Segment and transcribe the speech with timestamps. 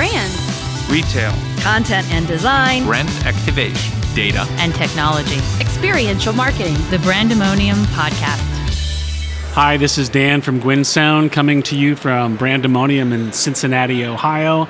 [0.00, 1.30] brands, retail,
[1.60, 5.36] content and design, brand activation, data, and technology.
[5.60, 6.72] Experiential marketing.
[6.88, 8.40] The Brandemonium Podcast.
[9.52, 14.68] Hi, this is Dan from Gwynne Sound coming to you from Brandemonium in Cincinnati, Ohio.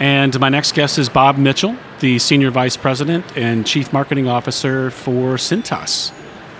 [0.00, 4.90] And my next guest is Bob Mitchell, the Senior Vice President and Chief Marketing Officer
[4.90, 6.10] for Cintas.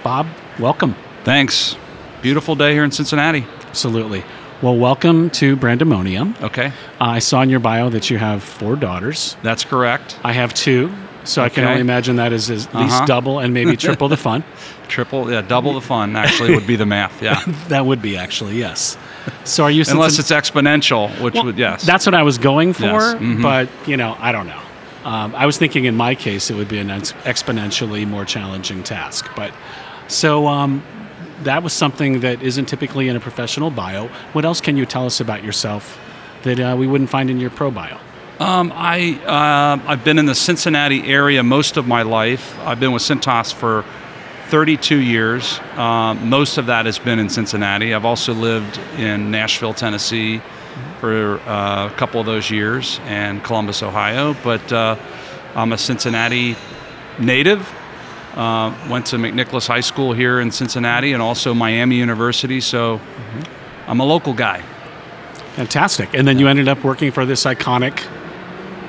[0.04, 0.28] Bob,
[0.60, 0.94] welcome.
[1.24, 1.74] Thanks.
[2.22, 3.44] Beautiful day here in Cincinnati.
[3.62, 4.22] Absolutely.
[4.62, 6.40] Well, welcome to Brandemonium.
[6.40, 6.68] Okay.
[6.68, 9.36] Uh, I saw in your bio that you have four daughters.
[9.42, 10.18] That's correct.
[10.24, 10.90] I have two,
[11.24, 13.04] so I can only imagine that is at least Uh-huh.
[13.06, 14.42] double and maybe triple the fun.
[14.88, 17.20] Triple, yeah, double the fun actually would be the math.
[17.22, 17.40] Yeah.
[17.68, 18.96] That would be actually, yes.
[19.44, 21.84] So are you saying Unless it's exponential, which Well, would, yes.
[21.84, 23.42] That's what I was going for, Yes, mhm.
[23.42, 24.60] but you know, I don't know.
[25.04, 28.82] Um, I was thinking in my case it would be an ex- exponentially more challenging
[28.82, 29.28] task.
[29.36, 29.52] But
[30.08, 30.82] so um,
[31.42, 34.08] that was something that isn't typically in a professional bio.
[34.32, 35.98] What else can you tell us about yourself
[36.42, 37.98] that uh, we wouldn't find in your pro bio?
[38.40, 42.58] Um, I uh, I've been in the Cincinnati area most of my life.
[42.60, 43.84] I've been with Cintas for
[44.48, 45.60] 32 years.
[45.76, 47.94] Um, most of that has been in Cincinnati.
[47.94, 50.42] I've also lived in Nashville, Tennessee,
[51.00, 54.34] for uh, a couple of those years, and Columbus, Ohio.
[54.42, 54.96] But uh,
[55.54, 56.56] I'm a Cincinnati
[57.18, 57.72] native.
[58.34, 62.60] Uh, went to McNicholas High School here in Cincinnati, and also Miami University.
[62.60, 63.00] So
[63.86, 64.62] I'm a local guy.
[65.54, 66.12] Fantastic.
[66.14, 68.02] And then you ended up working for this iconic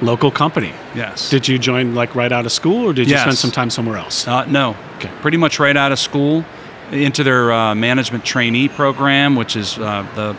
[0.01, 0.73] local company.
[0.95, 1.29] Yes.
[1.29, 3.21] Did you join like right out of school, or did you Yes.
[3.21, 4.27] spend some time somewhere else?
[4.27, 5.09] Uh, no, Okay.
[5.21, 6.43] pretty much right out of school,
[6.91, 10.35] into their uh, management trainee program, which is uh, the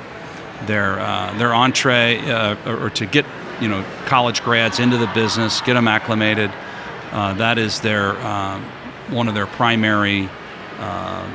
[0.67, 3.25] their uh, their entree uh, or, or to get
[3.61, 6.51] you know college grads into the business, get them acclimated.
[7.13, 8.65] Uh, that is their um,
[9.11, 10.29] one of their primary
[10.79, 11.29] uh,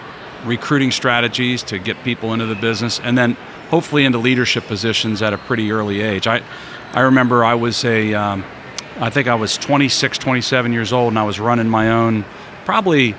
[0.46, 3.34] recruiting strategies to get people into the business, and then
[3.70, 6.28] hopefully into leadership positions at a pretty early age.
[6.28, 6.42] I
[6.94, 8.44] I remember I was a um,
[9.00, 12.26] I think I was 26, 27 years old, and I was running my own,
[12.66, 13.16] probably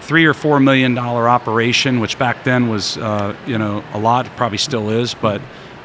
[0.00, 4.26] three or four million dollar operation, which back then was, uh, you know, a lot.
[4.36, 5.40] Probably still is, but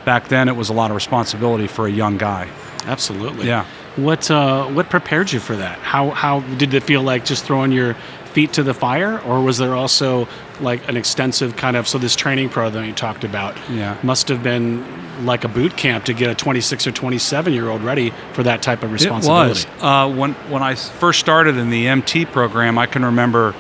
[0.06, 2.50] back then it was a lot of responsibility for a young guy.
[2.86, 3.48] Absolutely.
[3.48, 3.66] Yeah.
[3.96, 5.80] What uh, what prepared you for that?
[5.80, 7.96] How how did it feel like just throwing your
[8.26, 10.28] feet to the fire, or was there also
[10.60, 13.58] like an extensive kind of so this training program you talked about?
[13.70, 13.98] Yeah.
[14.04, 14.84] Must have been
[15.26, 18.62] like a boot camp to get a 26 or 27 year old ready for that
[18.62, 19.62] type of responsibility.
[19.62, 19.82] It was.
[19.82, 23.56] Uh, when, when I first started in the MT program, I can remember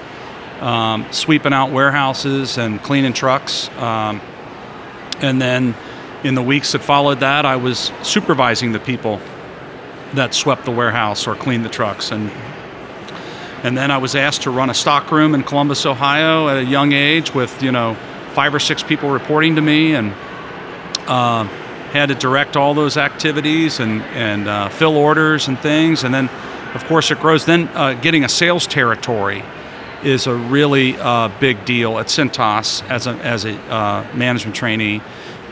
[0.60, 3.70] um, sweeping out warehouses and cleaning trucks.
[3.78, 4.20] Um,
[5.20, 5.76] and then
[6.26, 9.22] in the weeks that followed that, I was supervising the people
[10.14, 12.12] that swept the warehouse or cleaned the trucks.
[12.12, 12.30] And,
[13.64, 16.64] and then I was asked to run a stock room in Columbus, Ohio at a
[16.64, 17.96] young age with, you know,
[18.34, 19.96] five or six people reporting to me.
[19.96, 20.14] And
[21.08, 21.48] uh,
[21.96, 26.30] had to direct all those activities and and uh, fill orders and things, and then
[26.74, 27.46] of course it grows.
[27.46, 29.44] Then uh, getting a sales territory
[30.04, 35.02] is a really uh, big deal at Cintas as a as a uh, management trainee,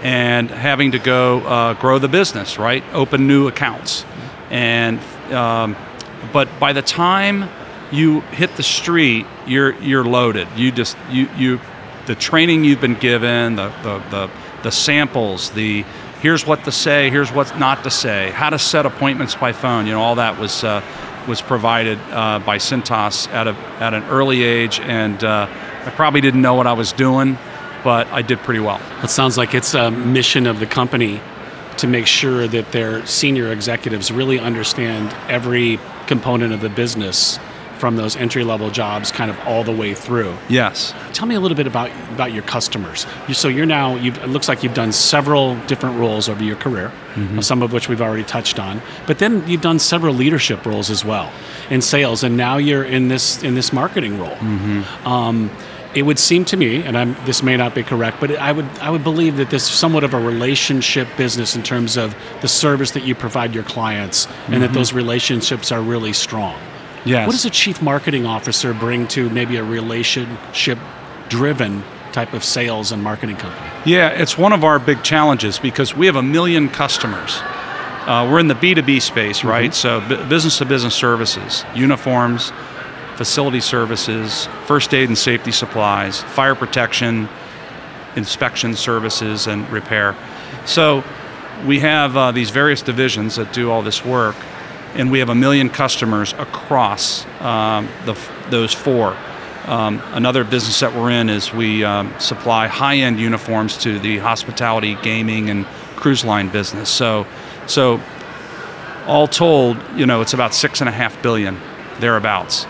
[0.02, 2.84] and having to go uh, grow the business, right?
[2.92, 4.04] Open new accounts,
[4.54, 5.00] and
[5.34, 5.76] um,
[6.32, 7.50] but by the time
[7.92, 10.48] you hit the street, you're you're loaded.
[10.56, 11.60] You just you you
[12.06, 14.30] the training you've been given, the the the,
[14.62, 15.84] the samples, the
[16.22, 19.88] here's what to say, here's what not to say, how to set appointments by phone.
[19.88, 20.84] You know, all that was uh,
[21.28, 26.22] was provided uh, by Cintas at a at an early age, and uh, I probably
[26.22, 27.40] didn't know what I was doing,
[27.84, 28.80] but I did pretty well.
[29.04, 31.22] It sounds like it's a mission of the company
[31.78, 37.40] to make sure that their senior executives really understand every component of the business
[37.84, 40.34] from those entry level jobs kind of all the way through.
[40.48, 40.94] Yes.
[41.12, 43.06] Tell me a little bit about about your customers.
[43.28, 46.94] You, so you're now it looks like you've done several different roles over your career,
[47.42, 48.82] some of which we've already touched on.
[49.06, 51.30] But then you've done several leadership roles as well
[51.70, 54.38] in sales, and now you're in this in this marketing role.
[55.06, 55.52] Um,
[55.96, 58.66] it would seem to me, and I'm, this may not be correct, but I would
[58.80, 62.48] I would believe that this is somewhat of a relationship business in terms of the
[62.48, 66.60] service that you provide your clients, and that those relationships are really strong.
[67.06, 67.28] Yes.
[67.28, 70.80] What does a chief marketing officer bring to maybe a relationship
[71.30, 71.84] driven
[72.14, 73.70] type of sales and marketing company?
[73.86, 77.40] Yeah, it's one of our big challenges because we have a million customers.
[78.06, 79.74] Uh, we're in the B2B space, right?
[79.74, 82.52] So, business to business services, uniforms,
[83.24, 87.30] facility services, first aid and safety supplies, fire protection,
[88.18, 90.14] inspection services, and repair.
[90.66, 91.06] So,
[91.66, 94.36] we have uh, these various divisions that do all this work,
[94.96, 98.14] and we have a million customers across um, the,
[98.50, 99.16] those four.
[99.68, 104.96] Um, another business that we're in is we um, supply high-end uniforms to the hospitality,
[105.02, 105.66] gaming, and
[105.96, 106.90] cruise line business.
[106.90, 107.26] So,
[107.68, 108.02] so
[109.08, 111.58] all told, you know, it's about six and a half billion,
[112.02, 112.66] thereabouts,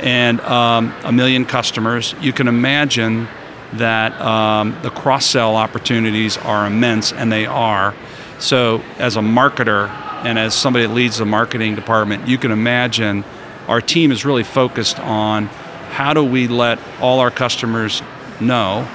[0.00, 2.14] and um, a million customers.
[2.20, 3.28] You can imagine
[3.74, 7.94] that um, the cross sell opportunities are immense, and they are.
[8.38, 9.88] So, as a marketer
[10.24, 13.24] and as somebody that leads the marketing department, you can imagine
[13.68, 15.46] our team is really focused on
[15.90, 18.02] how do we let all our customers
[18.40, 18.88] know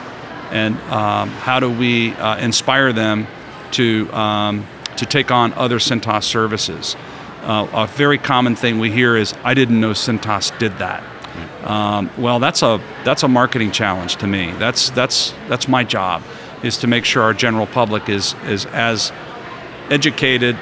[0.52, 3.28] and um, how do we uh, inspire them
[3.72, 4.66] to, um,
[4.98, 6.96] to take on other Cintas services.
[7.48, 11.02] Uh, a very common thing we hear is, I didn't know Cintas did that.
[11.64, 14.52] Um, well, that's a that's a marketing challenge to me.
[14.60, 16.24] That's that's that's my job,
[16.62, 19.14] is to make sure our general public is is as
[19.90, 20.58] educated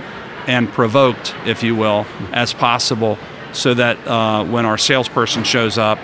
[0.45, 3.17] and provoked, if you will, as possible,
[3.51, 5.97] so that uh, when our salesperson shows up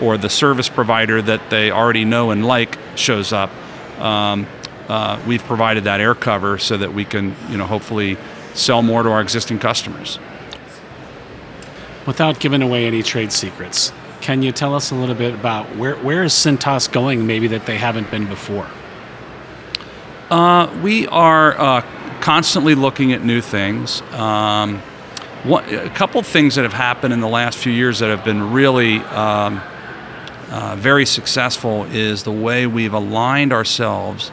[0.00, 3.50] or the service provider that they already know and like shows up,
[3.98, 4.46] um,
[4.88, 8.16] uh, we've provided that air cover so that we can, you know, hopefully
[8.58, 10.18] sell more to our existing customers.
[12.06, 15.96] Without giving away any trade secrets, can you tell us a little bit about where
[15.96, 17.26] where is Cintas going?
[17.26, 18.66] Maybe that they haven't been before.
[20.30, 21.80] Uh, we are uh,
[22.20, 24.02] constantly looking at new things.
[24.12, 24.80] Um,
[25.44, 28.52] what, a couple things that have happened in the last few years that have been
[28.52, 29.62] really um,
[30.50, 34.30] uh, very successful is the way we've aligned ourselves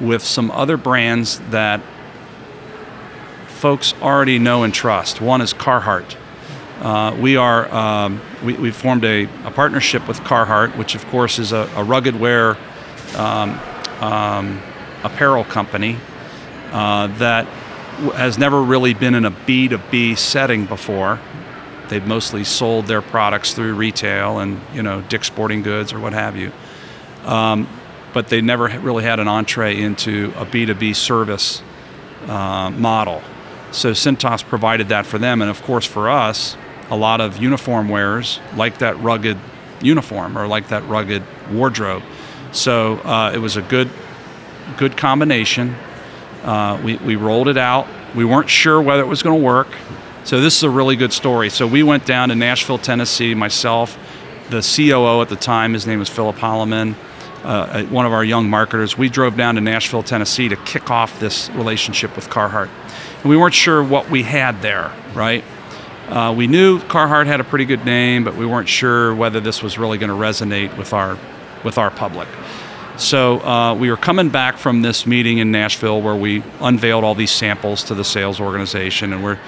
[0.00, 1.80] with some other brands that
[3.56, 5.20] folks already know and trust.
[5.20, 6.16] One is Carhartt.
[6.80, 11.52] Uh, we are um, we, formed a, a, partnership with Carhartt, which of course is
[11.52, 12.58] a, a rugged wear
[13.16, 13.58] um,
[14.00, 14.62] um,
[15.02, 15.96] apparel company
[16.72, 17.46] uh, that
[18.14, 21.18] has never really been in a B2B setting before.
[21.88, 26.12] They've mostly sold their products through retail and you know Dick's Sporting Goods or what
[26.12, 26.52] have you,
[27.24, 27.66] um,
[28.12, 31.62] but they never really had an entree into a B2B service
[32.26, 33.22] uh, model.
[33.76, 36.56] So Cintas provided that for them, and of course for us,
[36.88, 39.36] a lot of uniform wearers like that rugged
[39.82, 42.02] uniform or like that rugged wardrobe.
[42.52, 43.90] So uh, it was a good,
[44.78, 45.74] good combination.
[46.42, 47.86] Uh, we, we rolled it out.
[48.14, 49.68] We weren't sure whether it was going to work.
[50.24, 51.50] So this is a really good story.
[51.50, 53.98] So we went down to Nashville, Tennessee, myself,
[54.48, 56.94] the COO at the time, his name was Philip Holloman,
[57.44, 58.96] uh, one of our young marketers.
[58.96, 62.70] We drove down to Nashville, Tennessee to kick off this relationship with Carhartt.
[63.26, 65.42] And we weren't sure what we had there, right?
[66.08, 69.64] Uh, we knew Carhartt had a pretty good name, but we weren't sure whether this
[69.64, 71.18] was really going to resonate with our
[71.64, 72.28] with our public.
[72.98, 77.16] So uh, we were coming back from this meeting in Nashville where we unveiled all
[77.16, 79.40] these samples to the sales organization, and we're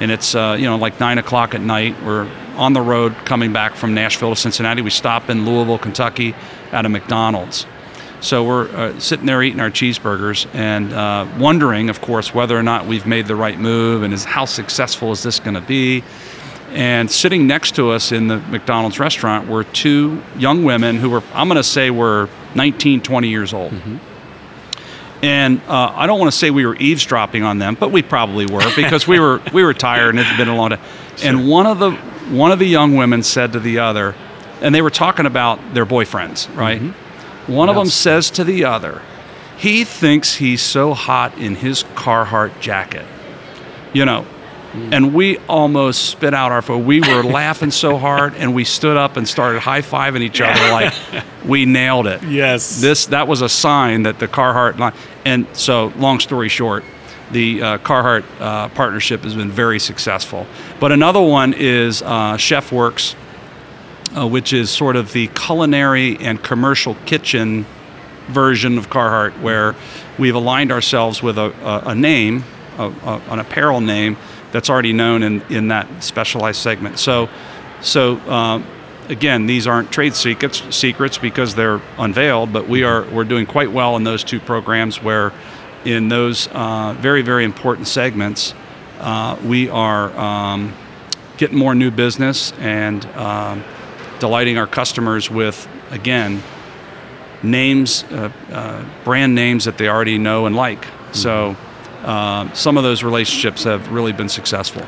[0.00, 1.94] and it's uh, you know like nine o'clock at night.
[2.04, 4.80] We're on the road coming back from Nashville to Cincinnati.
[4.80, 6.34] We stop in Louisville, Kentucky,
[6.72, 7.66] at a McDonald's.
[8.26, 12.62] So we're uh, sitting there eating our cheeseburgers and uh, wondering, of course, whether or
[12.64, 16.02] not we've made the right move and is how successful is this going to be.
[16.70, 21.22] And sitting next to us in the McDonald's restaurant were two young women who were,
[21.34, 23.70] I'm going to say, were 19, 20 years old.
[23.70, 23.98] Mm-hmm.
[25.24, 28.46] And uh, I don't want to say we were eavesdropping on them, but we probably
[28.46, 30.80] were because we were we were tired and it had been a long time.
[31.16, 31.30] Sure.
[31.30, 34.14] And one of the one of the young women said to the other,
[34.60, 36.78] and they were talking about their boyfriends, right?
[36.78, 37.05] Mm-hmm
[37.46, 37.76] one yes.
[37.76, 39.02] of them says to the other,
[39.56, 43.06] he thinks he's so hot in his Carhartt jacket.
[43.92, 44.26] You know,
[44.72, 44.92] mm.
[44.92, 46.84] and we almost spit out our food.
[46.84, 50.60] We were laughing so hard, and we stood up and started high fiving each other
[50.70, 50.92] like
[51.44, 52.22] we nailed it.
[52.24, 54.92] Yes, this that was a sign that the Carhartt line.
[55.24, 56.84] And so, long story short,
[57.30, 60.46] the uh, Carhartt uh, partnership has been very successful.
[60.78, 63.16] But another one is uh, Chef Works
[64.16, 67.66] uh, which is sort of the culinary and commercial kitchen
[68.28, 69.74] version of Carhartt, where
[70.18, 72.42] we've aligned ourselves with a, a, a name,
[72.78, 72.90] a,
[73.28, 74.16] an apparel name
[74.52, 76.98] that's already known in, in that specialized segment.
[76.98, 77.28] So,
[77.80, 78.62] so uh,
[79.08, 83.70] again, these aren't trade secrets secrets because they're unveiled, but we are we're doing quite
[83.70, 85.32] well in those two programs where,
[85.84, 88.54] in those uh, very very important segments,
[88.98, 90.72] uh, we are um,
[91.36, 93.04] getting more new business and.
[93.06, 93.62] Um,
[94.18, 96.42] delighting our customers with, again,
[97.42, 100.82] names, uh, uh, brand names that they already know and like.
[100.82, 101.14] Mm-hmm.
[101.14, 101.56] So
[102.02, 104.84] uh, some of those relationships have really been successful.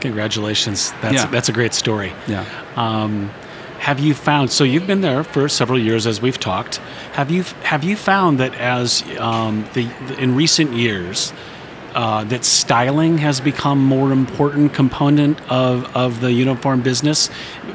[0.00, 0.92] Congratulations.
[1.00, 1.26] That's, yeah.
[1.26, 2.12] that's a great story.
[2.26, 2.44] Yeah.
[2.76, 3.30] Um,
[3.78, 6.76] have you found so you've been there for several years as we've talked
[7.14, 11.32] have you have you found that as um, the, the, in recent years
[11.94, 17.30] uh, that styling has become more important component of, of the uniform business.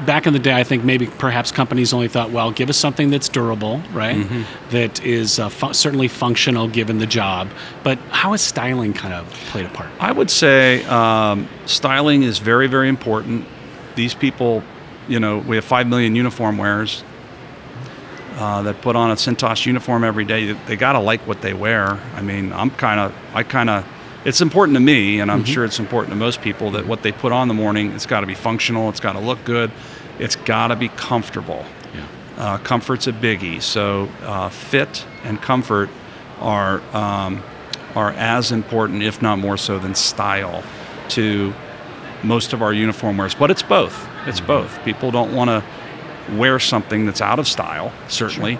[0.06, 3.10] Back in the day, I think maybe perhaps companies only thought, well, give us something
[3.10, 4.28] that's durable, right?
[4.72, 7.50] That is uh, fu- certainly functional given the job.
[7.84, 9.90] But how has styling kind of played a part?
[10.00, 13.46] I would say um, styling is very, very important.
[13.96, 14.64] These people,
[15.08, 17.04] you know, we have 5 million uniform wearers
[18.38, 20.52] uh, that put on a Cintas uniform every day.
[20.52, 22.00] They got to like what they wear.
[22.16, 23.86] I mean, I'm kind of, I kind of,
[24.28, 27.14] it's important to me, and I'm sure it's important to most people that what they
[27.14, 29.72] put on in the morning, it's got to be functional, it's got to look good,
[30.20, 31.64] it's got to be comfortable.
[31.94, 32.06] Yeah.
[32.38, 33.62] Uh, comfort's a biggie.
[33.62, 35.90] So uh, fit and comfort
[36.40, 37.42] are um,
[37.96, 40.62] are as important, if not more so, than style
[41.10, 41.54] to
[42.22, 43.34] most of our uniform wears.
[43.34, 44.10] But it's both.
[44.26, 44.84] It's both.
[44.84, 45.64] People don't want to
[46.36, 48.60] wear something that's out of style, certainly.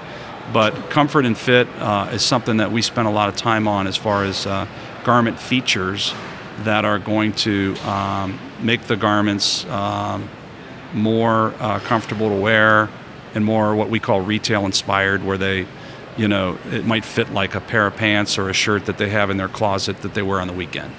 [0.54, 3.86] But comfort and fit uh, is something that we spend a lot of time on
[3.86, 4.66] as far as uh,
[5.08, 6.14] garment features
[6.66, 10.28] that are going to um, make the garments um,
[10.94, 12.90] more uh, comfortable to wear
[13.34, 15.66] and more what we call retail inspired, where they,
[16.18, 19.08] you know, it might fit like a pair of pants or a shirt that they
[19.08, 20.92] have in their closet that they wear on the weekend.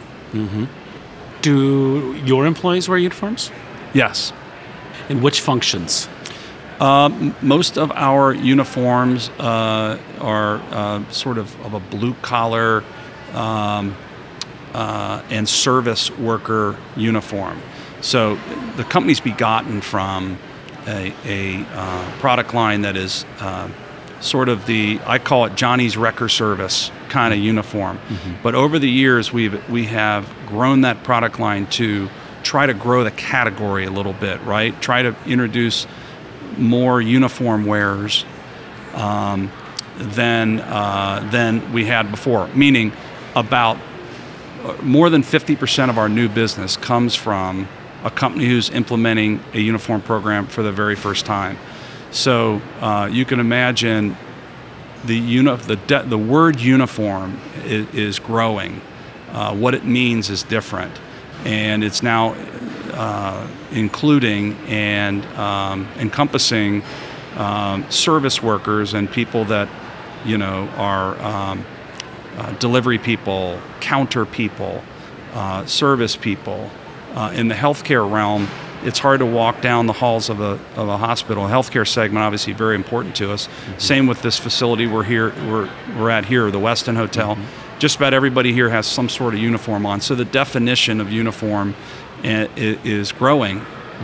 [1.43, 3.51] Do your employees wear uniforms?
[3.93, 4.33] Yes.
[5.11, 6.09] In which functions?
[6.81, 12.83] Um, most of our uniforms uh, are uh, sort of, of a blue collar
[13.35, 13.97] um,
[14.75, 17.61] uh, and service worker uniform.
[18.01, 18.37] So
[18.77, 20.39] the company's begotten from
[20.87, 23.69] a, a uh, product line that is uh,
[24.21, 27.99] sort of the I call it Johnny's Wrecker Service kind of uniform.
[28.43, 32.09] But over the years, we've we have grown that product line to
[32.43, 34.81] try to grow the category a little bit, right?
[34.81, 35.87] Try to introduce
[36.57, 38.25] more uniform wearers
[38.95, 39.51] um,
[39.97, 42.49] than uh, than we had before.
[42.49, 42.93] Meaning,
[43.39, 43.79] about
[44.65, 47.69] uh, more than 50% of our new business comes from
[48.05, 51.57] a company who's implementing a uniform program for the very first time.
[52.11, 54.17] So uh, you can imagine
[55.05, 58.81] the uni- the de- the word uniform is, is growing.
[59.31, 60.93] Uh, what it means is different,
[61.45, 62.35] and it's now
[62.95, 66.83] uh, including and um, encompassing
[67.37, 69.69] um, service workers and people that
[70.25, 71.65] you know are um,
[72.39, 74.83] uh, delivery people, counter people,
[75.35, 76.71] uh, service people.
[77.15, 78.47] Uh, in the healthcare realm,
[78.85, 81.45] it's hard to walk down the halls of a, of a hospital.
[81.45, 83.49] Healthcare segment obviously very important to us.
[83.77, 85.69] Same with this facility we're here we're,
[85.99, 87.37] we're at here, the Westin Hotel.
[87.81, 90.01] Just about everybody here has some sort of uniform on.
[90.01, 91.75] So the definition of uniform
[92.23, 93.63] i- is growing.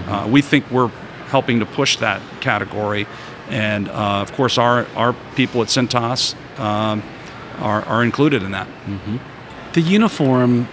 [0.08, 0.90] Uh, we think we're
[1.28, 3.06] helping to push that category,
[3.48, 7.02] and uh, of course our our people at Cintas um,
[7.58, 8.66] are, are included in that.
[8.66, 9.16] Mm-hmm.
[9.72, 10.68] The uniform,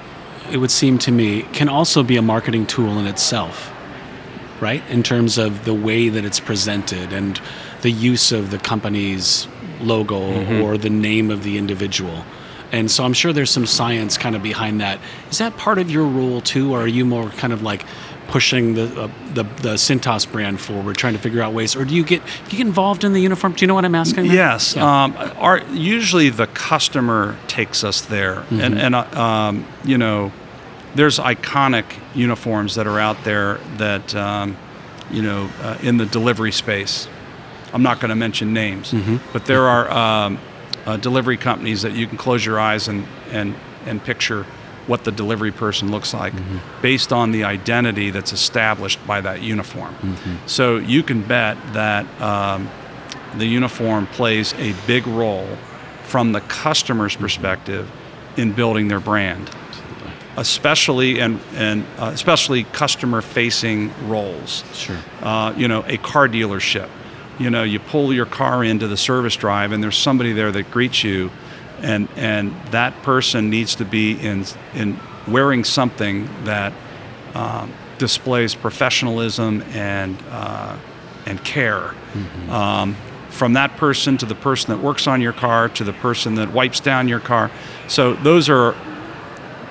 [0.52, 3.72] it would seem to me, can also be a marketing tool in itself,
[4.62, 4.84] right?
[4.90, 7.42] In terms of the way that it's presented and
[7.82, 9.48] the use of the company's
[9.80, 10.62] logo mm-hmm.
[10.62, 12.24] or the name of the individual.
[12.72, 15.00] And so I'm sure there's some science kind of behind that.
[15.30, 17.86] Is that part of your role too, or are you more kind of like
[18.32, 21.94] pushing the uh, the, the Cintas brand forward, trying to figure out ways, or do
[21.94, 23.54] you get do you get involved in the uniform?
[23.54, 24.26] Do you know what I'm asking?
[24.26, 24.76] Yes.
[24.76, 25.04] Yeah.
[25.04, 28.46] Um, our, usually the customer takes us there.
[28.50, 30.32] And, and uh, um, you know,
[30.96, 31.86] there's iconic
[32.16, 34.58] uniforms that are out there that, um,
[35.12, 37.08] you know, uh, in the delivery space.
[37.74, 38.94] I'm not going to mention names,
[39.34, 40.40] but there are um,
[40.86, 44.46] uh, delivery companies that you can close your eyes and, and, and picture
[44.88, 46.34] what the delivery person looks like
[46.82, 49.96] based on the identity that's established by that uniform.
[50.48, 52.70] So you can bet that um,
[53.38, 55.48] the uniform plays a big role
[56.04, 57.90] from the customer's perspective
[58.38, 59.50] in building their brand,
[60.38, 64.64] especially and and uh, especially customer facing roles.
[64.74, 64.98] Sure.
[65.22, 66.90] Uh, you know, a car dealership.
[67.40, 70.70] You know, you pull your car into the service drive, and there's somebody there that
[70.70, 71.32] greets you,
[71.82, 76.74] and and that person needs to be in in wearing something that
[77.34, 80.78] um, displays professionalism and uh,
[81.26, 81.94] and care.
[82.50, 82.96] Um,
[83.30, 86.52] from that person to the person that works on your car to the person that
[86.52, 87.50] wipes down your car.
[87.88, 88.76] So those are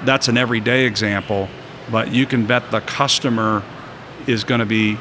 [0.05, 1.49] that's an everyday example,
[1.90, 3.62] but you can bet the customer
[4.26, 4.99] is going to be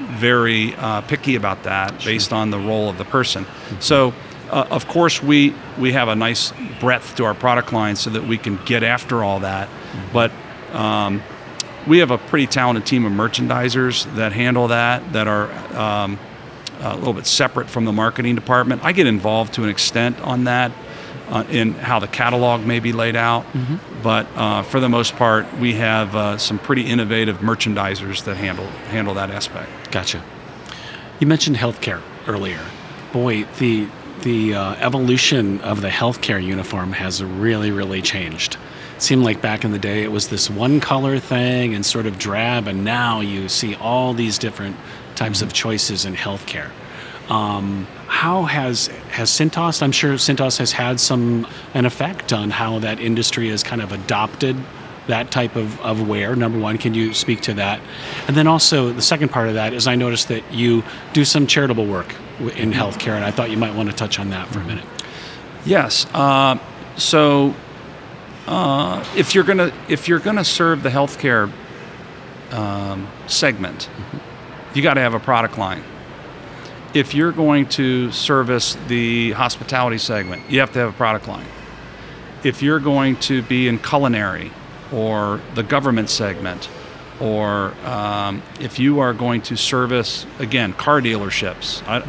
[0.00, 3.46] very uh, picky about that based on the role of the person.
[3.80, 4.12] So,
[4.54, 8.24] uh, of course, we we have a nice breadth to our product line so that
[8.24, 9.68] we can get after all that,
[10.12, 10.30] but.
[10.72, 11.22] Um,
[11.86, 16.18] we have a pretty talented team of merchandisers that handle that, that are um,
[16.80, 18.82] a little bit separate from the marketing department.
[18.84, 20.72] I get involved to an extent on that,
[21.28, 23.44] uh, in how the catalog may be laid out.
[24.02, 28.66] But uh, for the most part, we have uh, some pretty innovative merchandisers that handle
[28.88, 29.68] handle that aspect.
[29.90, 30.22] Gotcha.
[31.20, 32.60] You mentioned healthcare earlier.
[33.12, 33.88] Boy, the
[34.24, 38.56] the uh, evolution of the healthcare uniform has really, really changed.
[38.96, 42.06] It seemed like back in the day it was this one color thing and sort
[42.06, 44.76] of drab, and now you see all these different
[45.14, 46.70] types of choices in healthcare.
[47.28, 49.82] Um, how has has Cintas?
[49.82, 53.92] I'm sure Cintas has had some an effect on how that industry has kind of
[53.92, 54.56] adopted
[55.06, 56.34] that type of, of wear.
[56.34, 57.80] Number one, can you speak to that?
[58.26, 60.82] And then also the second part of that is I noticed that you
[61.12, 64.30] do some charitable work in healthcare, and I thought you might want to touch on
[64.30, 64.84] that for a minute.
[65.64, 66.06] Yes.
[66.12, 66.58] Uh,
[66.96, 67.54] so
[68.46, 71.50] uh, if you're gonna if you're gonna serve the healthcare
[72.50, 73.88] um, segment,
[74.74, 75.82] you got to have a product line.
[76.92, 81.46] If you're going to service the hospitality segment, you have to have a product line.
[82.44, 84.52] If you're going to be in culinary
[84.92, 86.68] or the government segment,
[87.20, 92.06] or um, if you are going to service again car dealerships, I,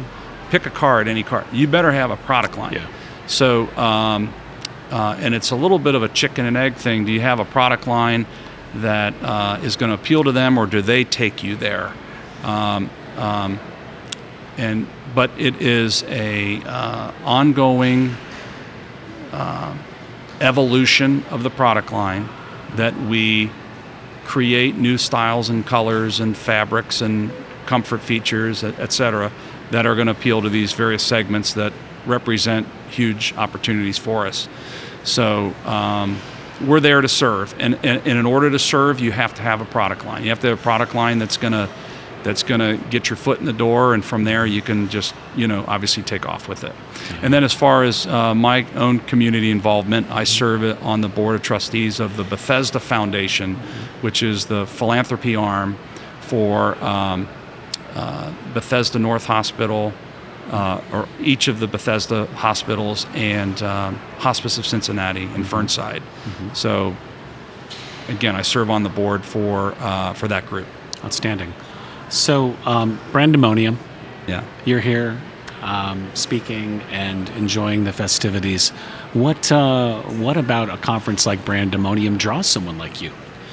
[0.50, 2.74] pick a car at any car, you better have a product line.
[2.74, 2.88] Yeah.
[3.26, 4.32] So, um,
[4.90, 7.04] uh, and it's a little bit of a chicken and egg thing.
[7.04, 8.26] Do you have a product line
[8.76, 11.92] that uh, is going to appeal to them, or do they take you there?
[12.44, 13.58] Um, um,
[14.56, 18.14] and but it is a uh, ongoing
[19.32, 19.76] uh,
[20.40, 22.28] evolution of the product line
[22.74, 23.50] that we
[24.24, 27.30] create new styles and colors and fabrics and
[27.66, 29.30] comfort features, et et cetera,
[29.70, 31.72] that are going to appeal to these various segments that
[32.06, 34.48] represent huge opportunities for us.
[35.04, 36.18] So um,
[36.64, 39.60] we're there to serve, and, and, and in order to serve, you have to have
[39.60, 40.22] a product line.
[40.22, 41.68] You have to have a product line that's going to
[42.26, 45.14] that's going to get your foot in the door, and from there you can just
[45.36, 46.72] you know obviously take off with it.
[47.22, 51.36] And then as far as uh, my own community involvement, I serve on the board
[51.36, 53.54] of trustees of the Bethesda Foundation,
[54.00, 55.78] which is the philanthropy arm
[56.20, 57.28] for um,
[57.94, 59.92] uh, Bethesda North Hospital,
[60.50, 66.02] uh, or each of the Bethesda hospitals, and um, Hospice of Cincinnati and Fernside.
[66.56, 66.96] So,
[68.08, 70.66] again, I serve on the board for uh, for that group.
[71.04, 71.52] Outstanding.
[72.08, 73.76] So, um, Brandemonium,
[74.26, 74.42] Yeah.
[74.64, 75.18] you're here
[75.62, 78.70] um, speaking and enjoying the festivities.
[79.12, 83.10] What uh, what about a conference like Brandemonium draws someone like you?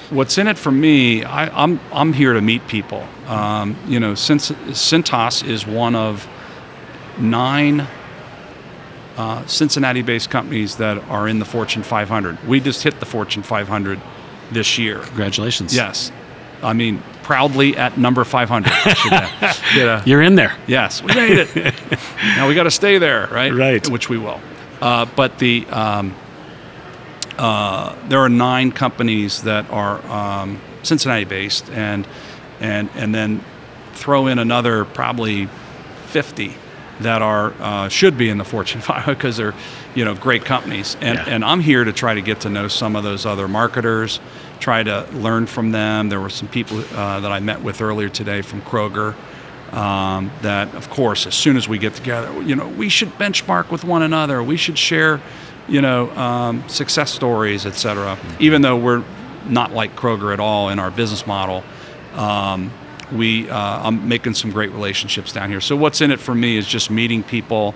[0.09, 1.23] What's in it for me?
[1.23, 3.07] I, I'm I'm here to meet people.
[3.27, 6.27] Um, you know, since Cintas is one of
[7.17, 7.87] nine
[9.17, 12.47] uh, Cincinnati-based companies that are in the Fortune 500.
[12.47, 14.01] We just hit the Fortune 500
[14.51, 14.99] this year.
[14.99, 15.75] Congratulations.
[15.75, 16.11] Yes,
[16.63, 18.69] I mean proudly at number 500.
[18.69, 19.57] Should add.
[19.75, 20.57] You know, You're in there.
[20.67, 21.55] Yes, we made it.
[22.35, 23.53] now we got to stay there, right?
[23.53, 23.87] Right.
[23.87, 24.41] Which we will.
[24.81, 26.13] Uh, but the um,
[27.37, 32.07] uh, there are nine companies that are um, Cincinnati-based, and
[32.59, 33.43] and and then
[33.93, 35.47] throw in another probably
[36.07, 36.55] 50
[37.01, 39.53] that are uh, should be in the Fortune 500 because they're
[39.95, 41.25] you know great companies, and Yeah.
[41.27, 44.19] and I'm here to try to get to know some of those other marketers,
[44.59, 46.09] try to learn from them.
[46.09, 49.15] There were some people uh, that I met with earlier today from Kroger.
[49.71, 53.71] Um, that of course, as soon as we get together, you know, we should benchmark
[53.71, 54.43] with one another.
[54.43, 55.19] We should share,
[55.67, 58.19] you know, um, success stories, et cetera.
[58.39, 59.03] Even though we're
[59.49, 61.63] not like Kroger at all in our business model,
[62.13, 62.71] um,
[63.11, 65.61] we uh, I'm making some great relationships down here.
[65.61, 67.75] So what's in it for me is just meeting people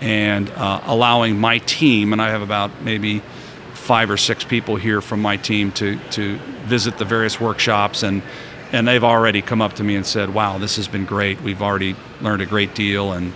[0.00, 3.22] and uh, allowing my team, and I have about maybe
[3.72, 6.36] five or six people here from my team to to
[6.66, 8.22] visit the various workshops and
[8.72, 11.40] and they've already come up to me and said, "Wow, this has been great.
[11.40, 13.32] We've already learned a great deal," and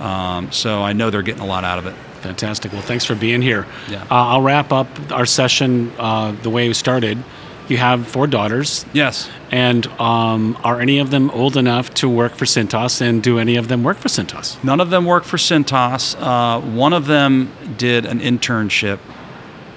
[0.00, 1.94] um, so I know they're getting a lot out of it.
[2.20, 2.72] Fantastic.
[2.72, 3.66] Well, thanks for being here.
[3.88, 4.02] Yeah.
[4.02, 7.22] Uh, I'll wrap up our session uh, the way we started.
[7.68, 9.28] You have four daughters, Yes.
[9.50, 13.00] and um, are any of them old enough to work for Cintas?
[13.00, 14.62] And do any of them work for Cintas?
[14.62, 16.14] None of them work for Cintas.
[16.20, 19.00] Uh, one of them did an internship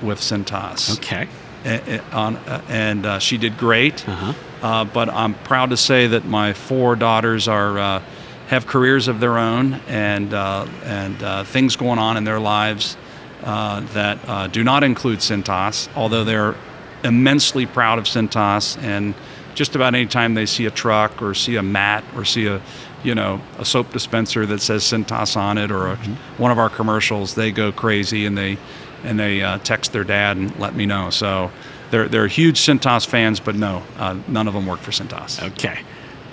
[0.04, 0.98] with Cintas.
[1.00, 1.28] Okay.
[1.66, 4.08] A- a- on, uh, and uh, she did great.
[4.08, 4.34] Uh-huh.
[4.62, 8.02] Uh, but I'm proud to say that my four daughters are uh,
[8.50, 12.98] have careers of their own and uh, and uh, things going on in their lives
[13.44, 16.56] uh, that uh, do not include Cintas, although they're
[17.04, 18.82] immensely proud of Cintas.
[18.82, 19.14] And
[19.56, 22.62] just about any time they see a truck or see a mat or see a
[23.04, 25.96] you know a soap dispenser that says Cintas on it or a,
[26.38, 28.58] one of our commercials, they go crazy and they
[29.04, 31.10] and they uh, text their dad and let me know.
[31.10, 31.52] So
[31.92, 35.42] they're they're huge Cintas fans, but no, uh, none of them work for Cintas.
[35.52, 35.80] Okay.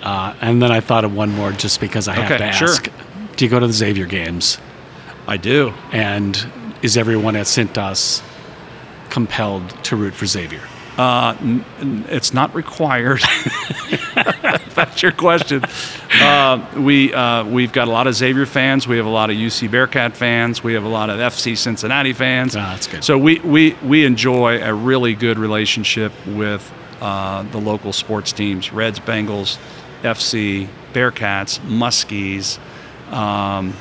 [0.03, 2.69] Uh, and then I thought of one more just because I have Okay, to sure.
[2.69, 2.89] ask.
[3.35, 4.57] Do you go to the Xavier games?
[5.27, 5.73] I do.
[5.91, 6.51] And
[6.81, 8.21] is everyone at Cintas
[9.09, 10.61] compelled to root for Xavier?
[10.97, 13.21] Uh, n- n- it's not required.
[14.73, 15.63] That's your question.
[16.19, 18.87] Uh, we uh, we've got a lot of Xavier fans.
[18.87, 20.63] We have a lot of UC Bearcat fans.
[20.63, 22.55] We have a lot of FC Cincinnati fans.
[22.55, 23.03] Ah, that's good.
[23.03, 28.71] So we, we we enjoy a really good relationship with uh, the local sports teams:
[28.73, 29.59] Reds, Bengals,
[30.01, 32.57] FC, Bearcats, Muskies.
[33.13, 33.73] Um,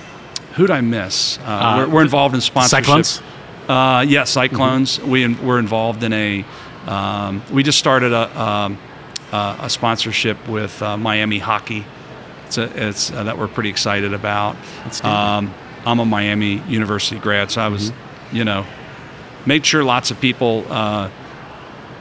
[0.55, 1.39] who'd I miss?
[1.43, 2.85] Uh, we're, we're involved in sponsorship.
[2.85, 3.23] Cyclones?
[3.69, 5.01] Uh, yeah, Cyclones.
[5.01, 6.45] We in, we're involved in a.
[6.87, 8.79] Um, we just started a um,
[9.33, 11.85] uh, a sponsorship with uh, Miami Hockey.
[12.47, 14.55] It's, a, it's uh, that we're pretty excited about.
[15.03, 15.53] Um,
[15.85, 17.93] I'm a Miami University grad, so I was,
[18.31, 18.65] you know,
[19.47, 21.11] made sure lots of people uh,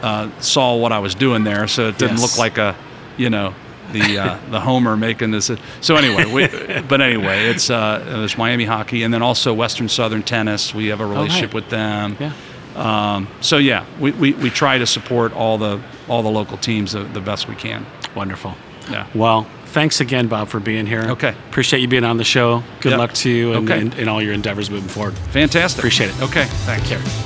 [0.03, 2.21] uh, saw what I was doing there, so it didn't Yes.
[2.21, 2.75] look like a,
[3.17, 3.55] you know,
[3.91, 5.51] the uh, the homer making this.
[5.81, 6.47] So anyway, we,
[6.81, 10.73] but anyway, it's uh, there's Miami hockey, and then also Western Southern tennis.
[10.73, 11.53] We have a relationship right.
[11.53, 12.17] with them.
[12.19, 12.33] Yeah.
[12.75, 16.91] Um, so yeah, we, we, we try to support all the all the local teams
[16.91, 17.85] the, the best we can.
[18.15, 18.53] Wonderful.
[18.89, 19.07] Yeah.
[19.15, 21.03] Well, thanks again, Bob, for being here.
[21.11, 21.35] Okay.
[21.49, 22.63] Appreciate you being on the show.
[22.81, 22.99] Good Yep.
[22.99, 23.81] luck to you and, Okay.
[23.81, 25.17] and, and all your endeavors moving forward.
[25.31, 25.79] Fantastic.
[25.79, 26.21] Appreciate it.
[26.21, 26.45] Okay.
[26.65, 27.24] Thank you.